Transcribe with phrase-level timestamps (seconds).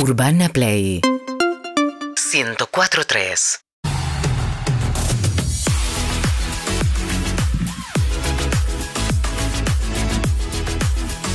[0.00, 3.58] Urbana Play 104.3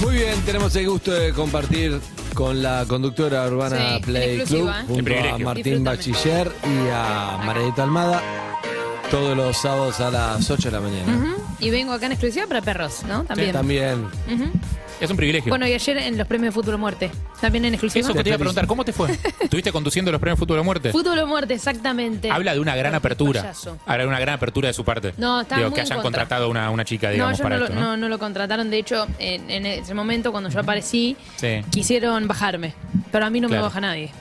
[0.01, 1.99] Muy bien, tenemos el gusto de compartir
[2.33, 5.39] con la conductora Urbana Sí, Play Club exclusiva, junto a privilegio.
[5.45, 5.97] Martín Disfrútame.
[5.97, 8.21] Bachiller y a Marieta Almada
[9.11, 11.35] todos los sábados a las 8 de la mañana.
[11.63, 13.23] Y vengo acá en exclusiva para perros, ¿no?
[13.23, 13.51] También.
[13.51, 14.03] También.
[14.31, 14.51] Ujú.
[15.01, 15.49] Es un privilegio.
[15.49, 17.11] Bueno, y ayer en los premios de Fútbol o Muerte.
[17.41, 18.05] También en exclusiva.
[18.05, 19.11] Eso que te iba a preguntar, ¿cómo te fue?
[19.41, 20.91] ¿Estuviste conduciendo los premios Fútbol o Muerte?
[20.91, 22.31] Fútbol o Muerte, exactamente.
[22.31, 23.51] Habla de una gran apertura.
[23.85, 25.13] Habla de una gran apertura de su parte.
[25.17, 26.03] No, estaba Digo, muy que hayan contra.
[26.21, 27.87] contratado una, una chica, No, digamos, ellos para no, esto, lo, ¿no?
[27.91, 28.69] no, no lo contrataron.
[28.69, 31.61] De hecho, en, en ese momento, cuando yo aparecí, Sí.
[31.69, 32.73] quisieron bajarme.
[33.11, 33.63] Pero a mí no Claro.
[33.63, 34.11] me baja nadie.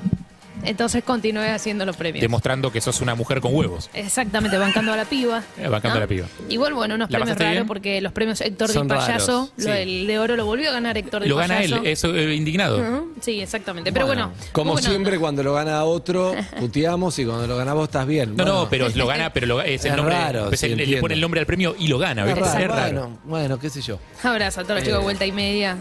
[0.65, 2.21] Entonces continué haciendo los premios.
[2.21, 3.91] Demostrando que sos una mujer con huevos.
[3.95, 5.43] Exactamente, bancando a la piba.
[5.59, 6.27] Eh, bancando a la piba.
[6.48, 7.66] Igual, bueno, unos ¿La premios pasaste raros bien?
[7.66, 9.71] porque los premios Héctor Son del Payaso, raros, lo sí.
[9.71, 13.07] del de oro lo volvió a ganar Héctor del Lo gana él, eso eh, indignado.
[13.21, 13.93] Sí, exactamente.
[13.93, 18.07] Pero bueno, Como siempre, cuando lo gana otro, puteamos y cuando lo gana vos estás
[18.07, 18.30] bien.
[18.30, 20.15] No, Bueno, no, pero lo gana, pero lo, es el Es nombre.
[20.15, 22.40] raro, pues sí, él- le pone el nombre al premio y lo gana, es ¿viste?
[22.51, 22.60] raro.
[22.60, 22.93] Es raro.
[23.01, 23.99] Bueno, bueno, qué sé yo.
[24.23, 25.77] Abrazo a todos los chicos de vuelta y media.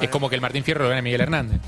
[0.00, 1.60] Es como que el Martín Fierro lo gana Miguel Hernández.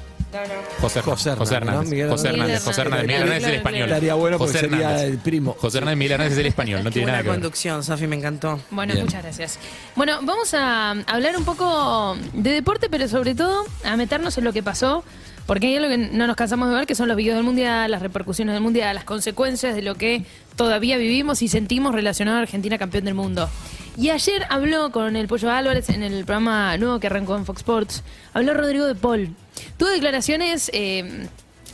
[0.81, 1.85] José, José José Hernández, Hernández.
[1.85, 1.91] ¿no?
[1.91, 2.47] Miguel José Hernández.
[2.57, 2.65] Hernández.
[2.65, 3.07] José Hernández.
[3.07, 3.89] Miguel Hernández es el español.
[3.89, 5.11] Estaría bueno porque José sería Hernández.
[5.11, 5.57] el primo.
[5.59, 7.37] José Hernández Miguel Hernández es el español, no tiene nada que ver.
[7.39, 8.61] conducción, Sofi, me encantó.
[8.71, 9.05] Bueno, Bien.
[9.07, 9.59] muchas gracias.
[9.97, 14.53] Bueno, vamos a hablar un poco de deporte, pero sobre todo a meternos en lo
[14.53, 15.03] que pasó,
[15.47, 17.91] porque hay algo que no nos cansamos de ver, que son los videos del Mundial,
[17.91, 20.25] las repercusiones del Mundial, las consecuencias de lo que
[20.57, 23.49] todavía vivimos y sentimos relacionado a Argentina campeón del mundo.
[23.99, 27.61] Y ayer habló con el Pollo Álvarez en el programa nuevo que arrancó en Fox
[27.63, 29.35] Sports, habló Rodrigo de Paul.
[29.77, 31.27] Tuvo declaraciones, eh,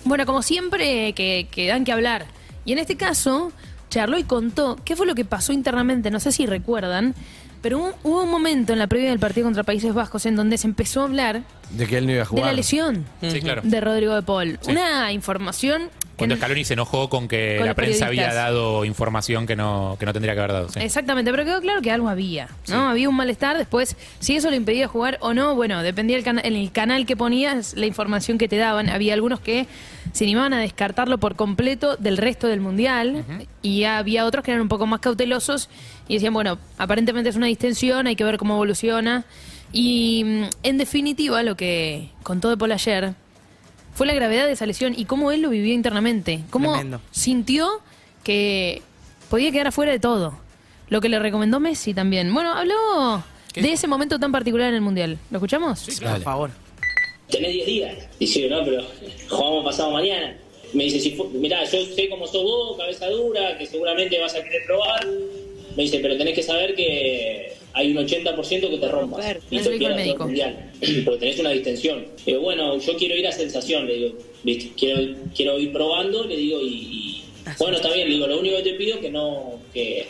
[0.05, 2.25] bueno, como siempre, que, que dan que hablar.
[2.64, 3.53] Y en este caso,
[3.91, 7.14] charló y contó qué fue lo que pasó internamente, no sé si recuerdan,
[7.61, 10.56] pero hubo, hubo un momento en la previa del partido contra Países Bajos en donde
[10.56, 12.47] se empezó a hablar De que él no iba a de jugar.
[12.47, 13.61] la lesión Sí, claro.
[13.64, 14.59] de Rodrigo de Paul.
[14.62, 14.70] Sí.
[14.70, 19.57] Una información Cuando Scaloni se enojó con que Con la prensa había dado información que
[19.57, 20.69] no, que no tendría que haber dado.
[20.69, 20.81] sí.
[20.81, 22.88] Exactamente, pero quedó claro que algo había, ¿no?
[22.88, 26.41] Había un malestar, después, si eso le impedía jugar o no, bueno, dependía del cana-
[26.43, 28.88] el canal que ponías, la información que te daban.
[28.88, 29.66] Había algunos que
[30.12, 33.25] se animaban a descartarlo por completo del resto del Mundial
[33.62, 35.69] y había otros que eran un poco más cautelosos
[36.06, 39.25] y decían, bueno, aparentemente es una distensión, hay que ver cómo evoluciona.
[39.72, 43.15] Y mm, en definitiva, lo que contó de Paul ayer
[43.94, 46.41] fue la gravedad de esa lesión y cómo él lo vivió internamente.
[46.50, 47.00] Cómo Tremendo.
[47.10, 47.69] sintió
[48.22, 48.82] que
[49.31, 50.34] podía quedar afuera de todo.
[50.88, 52.32] Lo que le recomendó Messi también.
[52.34, 53.62] Bueno, habló ¿Qué?
[53.62, 55.19] de ese momento tan particular en el Mundial.
[55.31, 55.88] ¿Lo escuchamos?
[56.00, 56.50] Por favor.
[57.31, 57.94] tenés 10 días.
[58.21, 58.84] Dice, no, pero
[59.31, 60.37] jugamos pasado mañana.
[60.75, 64.34] Me dice, si fu- mirá, yo sé cómo sos vos, cabeza dura, que seguramente vas
[64.34, 65.06] a querer probar.
[65.76, 69.37] Me dice, pero tenés que saber que hay un 80% que te rompas.
[69.51, 70.25] Y Eso el médico.
[70.25, 70.71] mundial.
[71.05, 72.07] Porque tenés una distensión.
[72.25, 74.15] Digo, bueno, yo quiero ir a sensación, le digo,
[74.45, 74.71] ¿viste?
[74.79, 75.01] Quiero,
[75.35, 77.25] quiero ir probando, le digo, y, y-
[77.59, 80.07] bueno, está bien, le digo, lo único que te pido es que no, que,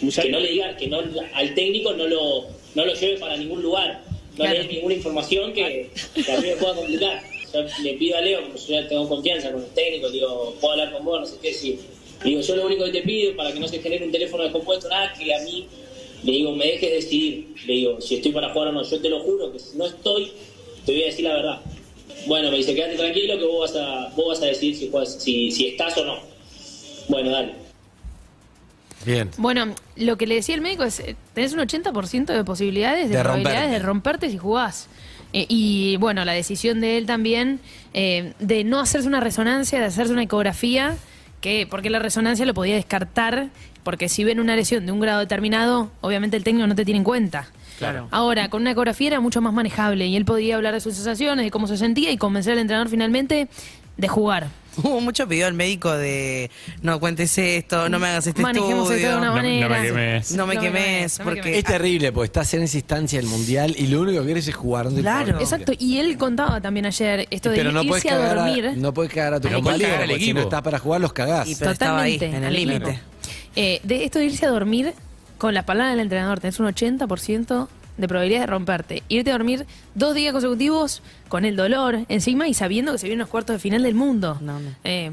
[0.00, 1.02] que no le digas, que no,
[1.34, 4.02] al técnico no lo, no lo lleve para ningún lugar.
[4.32, 4.52] No Claro.
[4.52, 7.20] le des ninguna información que, que a mí me pueda complicar.
[7.52, 10.72] Yo le pido a Leo, como yo ya tengo confianza con el técnico, digo, puedo
[10.74, 11.78] hablar con vos, no sé qué decir.
[12.22, 14.88] Digo, yo lo único que te pido para que no se genere un teléfono descompuesto,
[14.88, 15.66] nada, que a mí,
[16.22, 17.54] le digo, me dejes decidir.
[17.66, 19.86] Le digo, si estoy para jugar o no, yo te lo juro que si no
[19.86, 20.32] estoy,
[20.84, 21.60] te voy a decir la verdad.
[22.26, 25.22] Bueno, me dice, quédate tranquilo que vos vas a, vos vas a decidir si, juegas-
[25.22, 26.16] si, si estás o no.
[27.08, 27.52] Bueno, dale.
[29.06, 29.30] Bien.
[29.38, 33.16] Bueno, lo que le decía el médico es, eh, tenés un 80% de posibilidades, de,
[33.16, 33.78] De probabilidades romperte.
[33.80, 34.88] de romperte si jugás.
[35.32, 37.60] Eh, y bueno, la decisión de él también
[37.94, 40.96] eh, de no hacerse una resonancia, de hacerse una ecografía,
[41.40, 43.48] que porque la resonancia lo podía descartar,
[43.82, 46.98] porque si ven una lesión de un grado determinado, obviamente el técnico no te tiene
[46.98, 47.48] en cuenta.
[47.78, 48.08] Claro.
[48.10, 51.44] Ahora, con una ecografía era mucho más manejable y él podía hablar de sus sensaciones,
[51.44, 53.48] de cómo se sentía y convencer al entrenador finalmente
[53.96, 54.48] de jugar.
[54.82, 56.50] Hubo mucho pedido al médico de
[56.82, 59.18] no cuentes esto, no me hagas este Manejemos esto de estudio.
[59.18, 60.32] una No- no me quemes.
[60.32, 61.58] No me No me quemes, quemes, no me porque.
[61.58, 64.54] Es terrible, porque estás en esa instancia del mundial y lo único que quieres es
[64.54, 64.86] jugar.
[64.86, 65.28] no te Claro.
[65.30, 65.42] importa.
[65.44, 68.66] Exacto, y él contaba también ayer esto de Pero no puedes, irse a cagar dormir.
[68.68, 70.40] a, no puedes cagar a tu Pero no puedes compañero, cagar al porque si no
[70.40, 70.48] equipo.
[70.48, 71.48] estás para jugar, los cagás.
[71.48, 73.00] Y pero estaba ahí, en el límite.
[73.56, 74.92] Eh, de esto de irse a dormir,
[75.38, 79.02] con las palabras del entrenador, tenés un 80% de probabilidad de romperte.
[79.08, 83.18] Irte a dormir dos días consecutivos con el dolor encima y sabiendo que se vienen
[83.18, 84.38] los cuartos de final del mundo.
[84.40, 84.70] No, no.
[84.84, 85.10] Eh,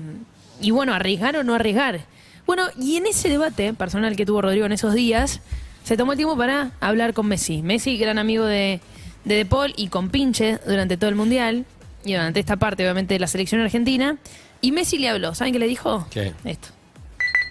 [0.61, 2.05] y bueno, arriesgar o no arriesgar.
[2.45, 5.41] Bueno, y en ese debate personal que tuvo Rodrigo en esos días,
[5.83, 7.61] se tomó el tiempo para hablar con Messi.
[7.61, 8.79] Messi, gran amigo de,
[9.25, 11.65] de De Paul y con Pinche durante todo el Mundial
[12.05, 14.17] y durante esta parte, obviamente, de la selección argentina.
[14.61, 15.33] Y Messi le habló.
[15.35, 16.07] ¿Saben qué le dijo?
[16.11, 16.33] ¿Qué?
[16.45, 16.69] Esto.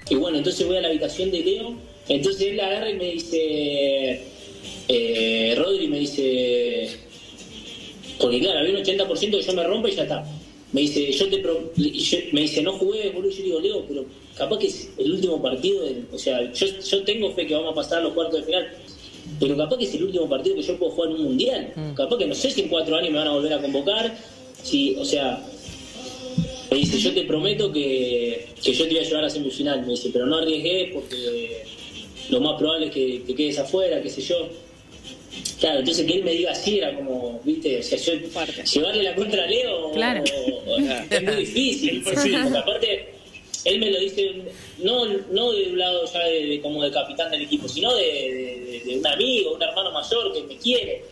[0.09, 1.75] Y bueno, entonces voy a la habitación de Leo.
[2.09, 4.23] Entonces él agarra y me dice,
[4.89, 6.89] eh, Rodri me dice,
[8.19, 10.25] porque claro, había un 80% que yo me rompo y ya está.
[10.73, 13.31] me dice, yo te pro- yo- me dice, no jugué, boludo.
[13.31, 14.05] Yo digo, Leo, pero
[14.37, 15.85] capaz que es el último partido.
[15.85, 18.47] del- o sea, yo, yo tengo fe que vamos a pasar a los cuartos de
[18.47, 18.73] final.
[19.41, 21.73] Pero capaz que es el último partido que yo puedo jugar en un mundial.
[21.95, 24.17] Capaz que no sé si en cuatro años me van a volver a convocar.
[24.65, 25.45] Si, o sea,
[26.71, 29.83] me dice, yo te prometo que, que yo te voy a llevar a semifinal.
[29.83, 31.63] Me dice, pero no arriesgué porque
[32.31, 34.49] lo más probable es que te quedes afuera, qué sé yo.
[35.61, 38.13] Claro, entonces que él me diga así era como, viste, o sea, yo
[38.73, 40.23] llevarle la contra a Leo Claro.
[40.37, 43.09] o- o- es muy difícil, porque aparte
[43.65, 44.31] él me lo dice
[44.79, 48.03] no, no de un lado ya de, de- como de capitán del equipo, sino de,
[48.05, 51.03] de- de un amigo, un hermano mayor que me quiere.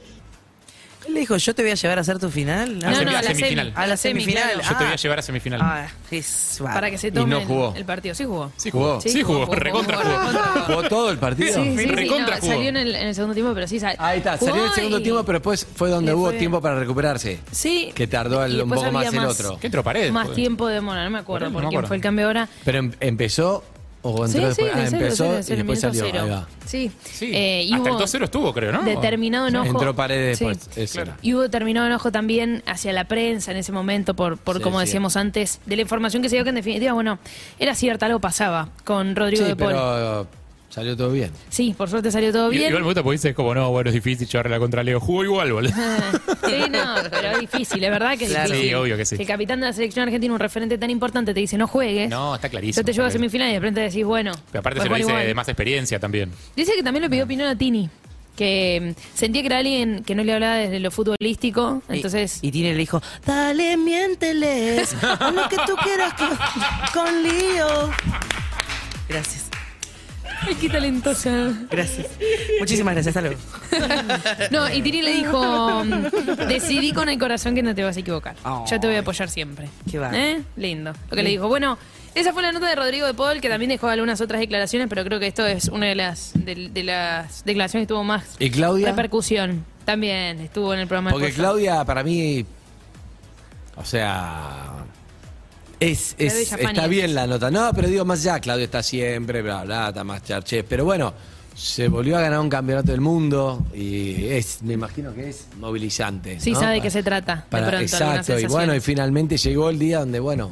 [1.06, 2.78] Él le dijo, yo te voy a llevar a hacer tu final.
[2.78, 3.66] No, No, semi- no, a a la semifinal.
[3.66, 3.76] semi.
[3.82, 4.42] A la semifinal.
[4.54, 4.62] claro.
[4.62, 5.60] Yo te voy a llevar a semifinal.
[5.62, 6.58] Ah, es.
[6.62, 7.74] Para que se tome no el- jugó.
[7.76, 8.14] El, partido.
[8.14, 8.52] Sí jugó.
[8.56, 9.00] Sí jugó.
[9.00, 9.46] Sí, Sí, jugó.
[9.46, 10.26] jugó, Recontra jugó, jugó.
[10.32, 11.54] recontra ¿Jugó todo el partido?
[11.54, 12.52] Sí, sí, sí, Recontra jugó.
[12.52, 14.74] salió en el, en el segundo tiempo, pero sí sal- Ahí está, salió en el
[14.74, 17.40] segundo y- tiempo, pero después fue donde hubo fue- tiempo para recuperarse.
[17.50, 17.92] Sí.
[17.94, 19.58] Que tardó el- un poco más el otro.
[19.58, 20.12] ¿Qué entró Paredes?
[20.12, 20.36] Más Pues.
[20.36, 22.48] tiempo de Mona, no me acuerdo por quién fue el cambio ahora.
[22.64, 23.64] Pero em- empezó
[24.02, 24.56] o entró sí, después.
[24.56, 26.04] sí, ah, de cero, empezó y cero, después minuto salió.
[26.12, 26.24] cero.
[26.24, 26.48] Ahí va.
[26.66, 26.90] Sí.
[27.04, 27.30] Sí.
[27.34, 28.82] Eh, y Hasta el hubo 2-0 estuvo, creo, ¿no?
[28.82, 29.66] Determinado enojo.
[29.70, 30.44] Entró Paredes Sí.
[30.46, 30.76] después.
[30.76, 31.10] eso Claro.
[31.12, 31.18] era.
[31.22, 34.78] Y hubo determinado enojo también hacia la prensa en ese momento, por, por Sí, como
[34.80, 34.86] sí.
[34.86, 37.18] decíamos antes, de la información que se dio que en definitiva, bueno,
[37.58, 39.70] era cierta, algo pasaba con Rodrigo Sí, de Paul.
[39.72, 40.26] pero
[40.72, 41.30] salió todo bien.
[41.50, 42.68] Sí, por suerte salió todo Y- bien.
[42.70, 44.98] Igual me gusta porque dices como, no, bueno, es difícil llevarle la contra Leo.
[45.00, 45.72] Jugó igual, boludo.
[46.46, 48.48] Sí, no, pero es difícil, es verdad que es Claro.
[48.50, 48.68] difícil.
[48.70, 49.16] Sí, obvio que sí.
[49.18, 52.08] el capitán de la selección argentina, un referente tan importante, te dice no juegues.
[52.10, 52.80] No, está clarísimo.
[52.82, 54.32] Yo te llevo a semifinal y de repente decís, bueno.
[54.50, 55.26] Pero aparte se lo dice igual.
[55.26, 56.30] de más experiencia también.
[56.56, 57.88] Dice que también le pidió opinión a Tini,
[58.36, 62.38] que mm, sentía que era alguien que no le hablaba desde lo futbolístico, Y- entonces...
[62.42, 64.94] Y, Tini le dijo, dale, miénteles.
[65.02, 66.28] haz lo que tú quieras con,
[66.92, 67.90] con lío.
[69.08, 69.41] Gracias,
[70.46, 71.52] Ay, qué talentosa.
[71.70, 72.06] gracias.
[72.60, 73.40] Muchísimas gracias, hasta luego.
[74.50, 78.00] No, y Tini le dijo, mm, decidí con el corazón que no te vas a
[78.00, 78.36] equivocar.
[78.44, 78.64] Oh.
[78.70, 79.68] Yo te voy a apoyar siempre.
[79.90, 80.22] Qué bárbaro.
[80.22, 80.42] ¿Eh?
[80.56, 80.92] Lindo.
[81.10, 81.48] Lo que le dijo.
[81.48, 81.78] Bueno,
[82.14, 85.04] esa fue la nota de Rodrigo de Paul, que también dejó algunas otras declaraciones, pero
[85.04, 88.50] creo que esto es una de las, de, de las declaraciones que tuvo más ¿Y
[88.50, 88.88] Claudia?
[88.88, 89.64] repercusión.
[89.84, 91.10] También estuvo en el programa.
[91.10, 91.32] Porque de.
[91.32, 92.44] Claudia, para mí,
[93.76, 94.71] o sea,
[95.90, 97.50] es, es- está bien la nota.
[97.50, 100.64] No, pero digo, más allá, Claudia está siempre, bla, bla, está más charché.
[100.64, 101.12] Pero bueno,
[101.54, 106.40] se volvió a ganar un campeonato del mundo y es, me imagino que es movilizante.
[106.40, 106.60] Sí, ¿no?
[106.60, 107.46] sabe de qué se trata.
[107.50, 110.50] de pronto, exacto, y bueno, y finalmente llegó el día donde, bueno,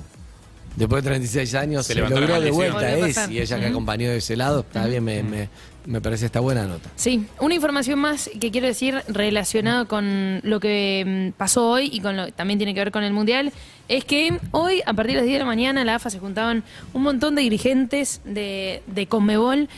[0.76, 3.32] después de 36 años Se se, logró de vuelta es, pasar.
[3.32, 5.49] y ella que acompañó de ese lado, está bien, me, me,
[5.87, 6.90] me parece esta buena nota.
[6.96, 12.00] Sí, una información más que quiero decir relacionado con lo que mm, pasó hoy y
[12.00, 13.52] con lo también tiene que ver con el Mundial,
[13.88, 16.19] es que hoy, a partir de las 10 de la mañana, en la AFA se
[16.19, 16.62] juntaban
[16.93, 19.69] un montón de dirigentes de, de Conmebol,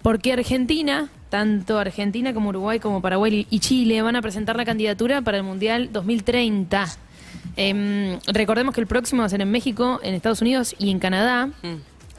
[0.00, 5.20] porque Argentina, tanto Argentina como Uruguay, como Paraguay y Chile, van a presentar la candidatura
[5.22, 6.86] para el Mundial 2030.
[7.56, 10.98] Em, recordemos que el próximo va a ser en México, en Estados Unidos y en
[10.98, 11.50] Canadá.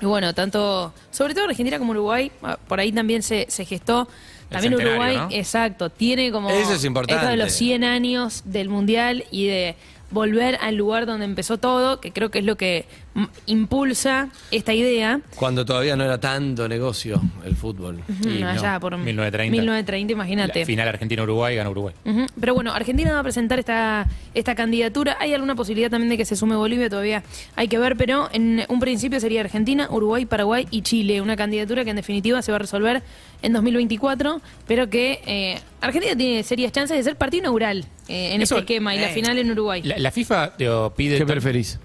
[0.01, 4.07] Y bueno, tanto, sobre todo Argentina como Uruguay, ah, por ahí también se, se gestó.
[4.50, 5.27] También Uruguay, ¿no?
[5.31, 7.19] exacto, tiene como Eso es importante.
[7.19, 9.75] esto de los 100 años del Mundial y de
[10.13, 14.74] volver al lugar donde empezó todo, que creo que es lo que mm, impulsa esta
[14.74, 15.19] idea.
[15.36, 18.01] Cuando todavía no era tanto negocio el fútbol.
[18.07, 19.51] Ujú, Y no, allá por 1930.
[19.51, 20.65] 1930, imagínate.
[20.65, 21.94] Final Argentina-Uruguay gana Uruguay.
[22.39, 25.18] Pero bueno, Argentina va a presentar esta, esta candidatura.
[25.19, 27.24] Hay alguna posibilidad también de que se sume Bolivia, todavía
[27.56, 31.21] hay que ver, pero en un principio sería Argentina, Uruguay, Paraguay y Chile.
[31.21, 33.02] Una candidatura que en definitiva se va a resolver
[33.42, 38.42] en 2024, pero que eh, Argentina tiene serias chances de ser partido inaugural eh, en
[38.42, 39.14] Eso- este esquema y la eh.
[39.14, 39.82] final en Uruguay.
[39.84, 41.18] La, la FIFA digo, pide...
[41.18, 41.80] ¿Qué preferís?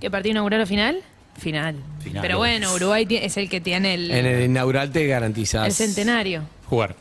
[0.00, 1.00] ¿Qué partido inaugural o final?
[1.38, 1.76] Final.
[2.02, 2.20] Final.
[2.22, 5.66] Pero bueno, Uruguay es el que tiene el, En el inaugural te garantizas.
[5.66, 6.42] el centenario.
[6.66, 6.94] Jugar.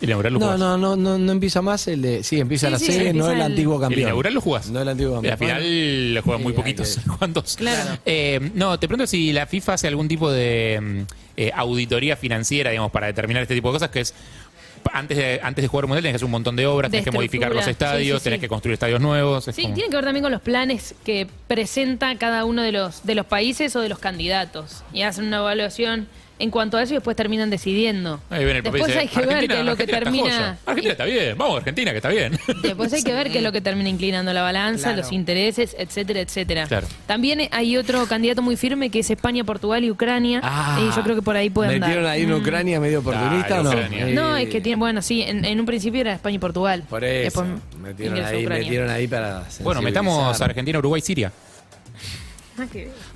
[0.00, 0.58] El inaugural lo No, jugás.
[0.58, 2.22] no, no, no, no empieza más el de.
[2.24, 4.00] Sí, empieza Sí, la sí, serie, no el el- antiguo El campeón.
[4.02, 4.70] inaugural lo jugás.
[4.70, 5.30] No el antiguo campeón.
[5.32, 6.96] La final lo juegan muy Sí, poquitos.
[6.96, 7.56] que- Juegan dos.
[7.56, 7.98] Claro.
[8.06, 11.00] Eh, no, te pregunto si la FIFA hace algún tipo de mm,
[11.36, 14.14] eh, auditoría financiera, digamos, para determinar este tipo de cosas, que es
[14.92, 17.04] antes de, antes de jugar un mundial tenés que hacer un montón de obras, tenés
[17.04, 19.46] que modificar los estadios, Sí, sí, tenés que construir estadios nuevos.
[19.48, 22.72] es Sí, como- tiene que ver también con los planes que presenta cada uno de
[22.72, 24.82] los, de los países o de los candidatos.
[24.92, 26.08] Y hacen una evaluación
[26.40, 28.20] en cuanto a eso y después terminan decidiendo.
[28.30, 29.98] Ahí viene el papel y después dice, hay que ver qué es lo que Argentina
[30.00, 30.58] termina.
[30.66, 32.38] Argentina está bien, vamos Argentina, que está bien.
[32.62, 35.02] Después hay que ver qué es lo que termina inclinando la balanza, Claro.
[35.02, 36.66] los intereses, etcétera, etcétera.
[36.66, 36.86] Claro.
[37.06, 40.40] También hay otro candidato muy firme que es España, Portugal y Ucrania.
[40.42, 41.88] Ah, y yo creo que por ahí puede andar.
[41.90, 42.40] ¿Metieron ahí en Mm.
[42.40, 43.70] Ucrania medio oportunista o no?
[43.70, 44.06] Ucrania.
[44.06, 46.84] No, es que tiene, bueno, sí, en, en un principio era España y Portugal.
[46.88, 47.42] Por eso.
[47.44, 47.46] Después
[47.82, 48.64] metieron, ahí, Ucrania.
[48.64, 49.44] metieron ahí para.
[49.60, 51.32] bueno, metamos Argentina, Uruguay, Siria.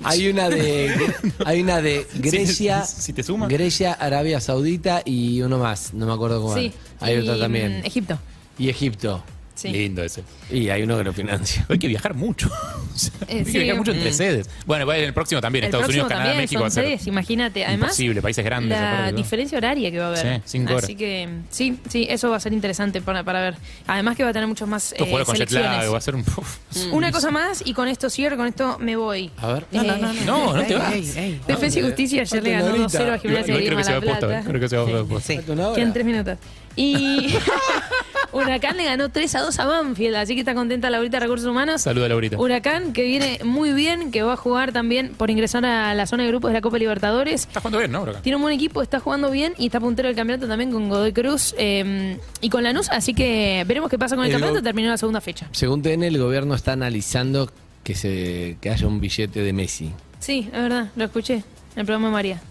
[0.03, 0.95] Hay una de.
[1.45, 2.83] hay una de Grecia.
[2.85, 3.49] Si- si te suman.
[3.49, 5.93] Grecia, Arabia Saudita y uno más.
[5.93, 6.55] No me acuerdo cómo.
[6.55, 6.71] Sí.
[6.99, 7.81] Hay y, otra también.
[7.81, 8.19] mm, Egipto.
[8.57, 9.23] Y Egipto.
[9.55, 9.69] Sí.
[9.69, 10.21] Lindo ese.
[10.51, 11.65] Y hay uno que lo financia.
[11.69, 12.49] Hay que viajar mucho.
[12.95, 13.57] O sea, Eh, hay que sí.
[13.59, 14.49] viajar mucho entre sedes.
[14.65, 17.65] Bueno, en el próximo también, El Estados próximo Unidos, Canadá, México son va sedes, imagínate.
[17.65, 20.35] Además, imposible, países grandes, La diferencia horaria que va a haber.
[20.37, 20.85] Sí, cinco horas.
[20.85, 23.55] Así que sí, sí, eso va a ser interesante para, para ver.
[23.87, 26.15] Además que va a tener muchos más eh, juegos con jet lag, va a ser
[26.15, 26.21] un.
[26.21, 26.57] uf.
[26.93, 29.29] Una cosa más y con esto cierro, con esto me voy.
[29.39, 29.65] A ver.
[29.73, 30.93] No, no, no, No, no te vas.
[30.93, 31.41] ey, ey.
[31.45, 33.17] Defensa y Justicia ayer le ganó Falta una 2-0 a.
[33.19, 34.01] Gimnasia de que Grima va La.
[34.01, 34.43] Plata.
[34.47, 35.73] Creo que se va a.
[35.75, 36.37] Quedan tres minutos.
[36.77, 37.33] Y
[38.35, 41.47] Huracán le ganó 3 a 2 a Banfield, así que está contenta Laurita de Recursos
[41.47, 41.81] Humanos.
[41.81, 42.37] Saluda, Laurita.
[42.37, 46.23] Huracán que viene muy bien, que va a jugar también por ingresar a la zona
[46.23, 47.41] de grupos de la Copa Libertadores.
[47.47, 48.21] Está jugando bien, ¿no, Huracán?
[48.21, 51.13] Tiene un buen equipo, está jugando bien y está puntero del campeonato también con Godoy
[51.13, 54.63] Cruz eh, y con Lanús, así que veremos qué pasa con el, El campeonato.
[54.63, 55.47] Terminó la segunda fecha.
[55.51, 57.49] Según TN, el gobierno está analizando
[57.83, 59.91] que se que haya un billete de Messi.
[60.19, 61.43] Sí, es verdad, lo escuché en
[61.77, 62.41] el programa de María.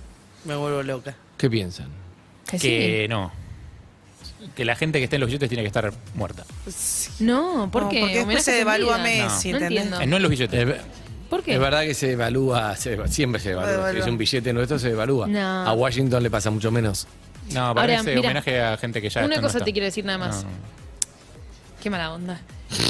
[0.44, 1.14] Me vuelvo loca.
[1.36, 1.88] ¿Qué piensan?
[2.48, 3.32] Que Que no.
[4.54, 6.44] Que la gente que esté en los billetes tiene que estar muerta.
[7.20, 8.00] No, ¿por No, qué?
[8.00, 9.24] Porque después Homenaje se devalúa sentido.
[9.26, 9.82] Messi, No ¿entendés?
[9.84, 10.00] entiendo.
[10.00, 10.80] Eh, no en los billetes.
[11.30, 11.54] ¿Por qué?
[11.54, 13.72] Es verdad que se evalúa, se- siempre se evalúa.
[13.74, 13.92] Evalúa.
[13.92, 15.26] Si es un billete nuestro, se evalúa.
[15.26, 15.40] No.
[15.66, 17.06] A Washington le pasa mucho menos.
[17.52, 19.64] No, para Ahora, ese mira, homenaje a gente que ya Una está- no cosa está.
[19.64, 20.44] te quiero decir nada más.
[20.44, 20.50] No.
[21.82, 22.40] Qué mala onda.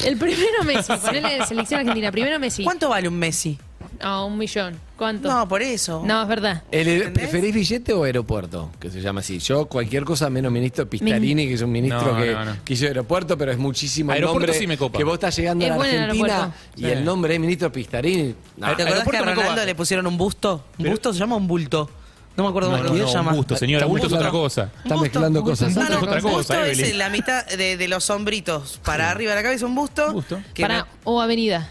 [0.05, 2.13] El primero Messi, ponele selección argentina.
[2.13, 2.63] Primero Messi.
[2.65, 3.59] ¿Cuánto vale un Messi?
[4.03, 4.79] No, un millón.
[4.97, 5.29] ¿Cuánto?
[5.29, 6.03] No, por eso.
[6.05, 6.63] No, es verdad.
[6.71, 7.13] El-.
[7.13, 8.71] ¿Preferís billete o aeropuerto?
[8.79, 9.39] Que se llama así.
[9.39, 12.57] Yo, cualquier cosa menos ministro Pistarini, que es un ministro No, que, no, no.
[12.65, 14.99] que hizo aeropuerto, pero es muchísimo el Aeropuerto nombre sí me copa.
[14.99, 16.65] que vos estás llegando Es a la bueno el Argentina aeropuerto.
[16.77, 16.87] y Sí.
[16.91, 18.23] el nombre es ministro Pistarini.
[18.25, 20.55] No, ¿Te acordás que aeropuerto a Ronaldo le pusieron un busto?
[20.55, 21.91] ¿Un Pero- busto se llama un bulto?
[22.37, 23.31] No me acuerdo No, cómo no, se no, llama.
[23.31, 23.87] un busto, señora.
[23.87, 24.63] Un Busto es otra cosa.
[24.65, 25.53] Está busto, mezclando busto.
[25.53, 25.75] cosas.
[25.75, 26.99] Busto no, es otra un cosa, busto es Evelyn.
[26.99, 28.81] la mitad de, de los hombritos.
[28.85, 30.13] Para arriba de la cabeza un busto.
[30.13, 30.41] Busto.
[30.53, 31.71] que Para, o avenida.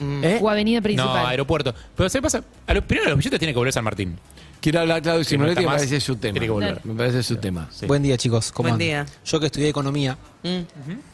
[0.00, 0.38] ¿Eh?
[0.42, 1.22] O avenida principal.
[1.22, 1.74] No, aeropuerto.
[1.96, 2.42] Pero se pasa.
[2.66, 4.18] A lo, primero los billetes tiene que volver San Martín.
[4.60, 6.32] Quiero hablar Claudio Si no Simonetti, está me más, parece su tema.
[6.32, 6.80] tiene que volver.
[6.84, 7.68] Me parece su tema.
[7.70, 7.86] Sí.
[7.86, 8.50] Buen día, chicos.
[8.52, 9.06] ¿Cómo Buen andan?
[9.06, 9.06] día.
[9.24, 10.60] Yo que estudié economía Mm,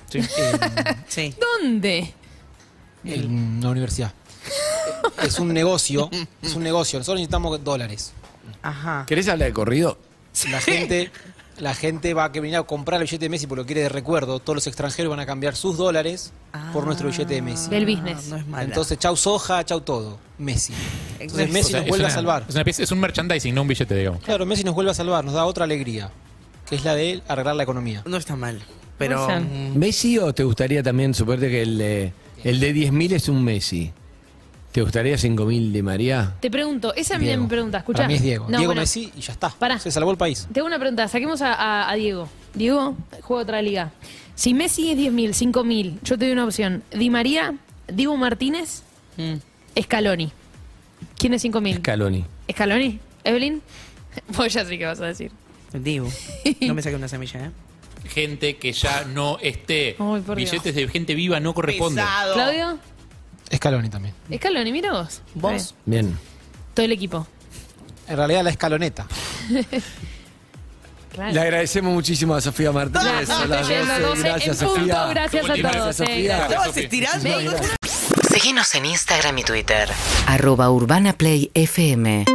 [0.08, 0.20] Sí.
[1.08, 1.34] sí.
[1.62, 2.14] ¿Dónde?
[3.04, 4.12] en la universidad.
[5.22, 6.10] es un negocio.
[6.42, 6.99] Es un negocio.
[6.99, 8.12] Nosotros necesitamos dólares.
[8.62, 9.04] Ajá.
[9.06, 9.99] ¿Querés hablar de corrido?
[10.50, 11.10] La gente,
[11.61, 13.83] la gente va a que venir a comprar el billete de Messi porque lo quiere
[13.83, 14.40] de recuerdo.
[14.40, 16.33] Todos los extranjeros van a cambiar sus dólares
[16.73, 17.69] por nuestro billete de Messi.
[17.71, 18.29] Del business.
[18.29, 18.64] No es mala.
[18.64, 20.19] Entonces, chau soja, chau todo.
[20.38, 20.73] Messi.
[21.19, 22.47] Entonces Messi O sea, nos vuelve una- a salvar.
[22.49, 24.23] Es, una pieza- es un merchandising, no un billete, digamos.
[24.23, 26.11] Claro, Messi nos vuelve a salvar, nos da otra alegría,
[26.69, 28.02] que es la de arreglar la economía.
[28.07, 28.61] No está mal.
[28.99, 29.29] Pero.
[29.29, 32.12] Mm, ¿Messi o te gustaría también, suponete que el, de-
[32.45, 33.93] el de 10.000 es un Messi?
[34.73, 36.35] ¿Te gustaría 5.000 de María?
[36.41, 37.43] Te pregunto, esa es Diego.
[37.43, 37.97] mi pregunta, escucha.
[37.99, 38.45] Para mí es Diego.
[38.49, 39.49] No, Diego bueno, Messi y ya está.
[39.50, 39.79] Pará.
[39.81, 40.47] Se salvó el país.
[40.53, 42.29] Te hago una pregunta, saquemos a, a- a Diego.
[42.55, 43.91] Diego juega otra liga.
[44.37, 46.85] Si Messi es 10.000, 5.000, yo te doy una opción.
[46.93, 47.55] Di María,
[47.89, 48.83] Diego Martínez,
[49.17, 49.81] mm.
[49.83, 50.31] Scaloni.
[51.19, 51.79] ¿Quién es 5.000?
[51.79, 52.25] Scaloni.
[52.53, 53.00] ¿Scaloni?
[53.25, 53.61] ¿Evelyn?
[54.37, 55.33] Vos ya sé qué vas a decir.
[55.73, 56.09] Digo.
[56.62, 57.50] No me saqué una semilla, ¿eh?
[58.09, 59.97] Gente que ya no esté.
[59.99, 60.50] Ay, por Dios.
[60.50, 62.05] Billetes de gente viva no corresponden.
[62.05, 62.35] Pesado.
[62.35, 62.79] ¿Claudio?
[63.54, 64.14] Scaloni también.
[64.35, 65.23] Scaloni, mira vos.
[65.35, 65.75] ¿Vos?
[65.87, 66.16] Bien.
[66.75, 67.26] Todo el equipo.
[68.09, 69.07] En realidad la escaloneta.
[71.12, 71.33] Claro.
[71.33, 73.02] Le agradecemos muchísimo a Sofía Martínez.
[73.04, 74.07] Gracias, a las estoy yendo 12.
[74.11, 74.80] 12 Gracias, en punto.
[74.80, 75.07] Sofía.
[75.09, 75.97] Gracias a Gracias, todos.
[75.97, 76.38] Sofía.
[76.38, 76.42] eh.
[76.49, 77.28] Estabas estirando.
[78.33, 79.88] Síguenos en Instagram y Twitter.
[80.28, 82.26] Arroba Urbana Play FM